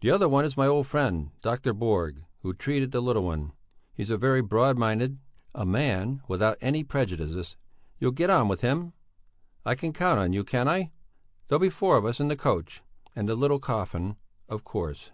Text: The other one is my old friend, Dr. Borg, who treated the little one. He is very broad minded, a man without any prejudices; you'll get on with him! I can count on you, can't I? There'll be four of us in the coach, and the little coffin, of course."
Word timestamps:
The 0.00 0.10
other 0.10 0.26
one 0.26 0.46
is 0.46 0.56
my 0.56 0.66
old 0.66 0.86
friend, 0.86 1.32
Dr. 1.42 1.74
Borg, 1.74 2.24
who 2.38 2.54
treated 2.54 2.92
the 2.92 3.02
little 3.02 3.24
one. 3.24 3.52
He 3.92 4.02
is 4.02 4.08
very 4.08 4.40
broad 4.40 4.78
minded, 4.78 5.18
a 5.54 5.66
man 5.66 6.22
without 6.28 6.56
any 6.62 6.82
prejudices; 6.82 7.58
you'll 7.98 8.12
get 8.12 8.30
on 8.30 8.48
with 8.48 8.62
him! 8.62 8.94
I 9.66 9.74
can 9.74 9.92
count 9.92 10.18
on 10.18 10.32
you, 10.32 10.44
can't 10.44 10.66
I? 10.66 10.92
There'll 11.48 11.60
be 11.60 11.68
four 11.68 11.98
of 11.98 12.06
us 12.06 12.20
in 12.20 12.28
the 12.28 12.36
coach, 12.36 12.82
and 13.14 13.28
the 13.28 13.36
little 13.36 13.58
coffin, 13.58 14.16
of 14.48 14.64
course." 14.64 15.10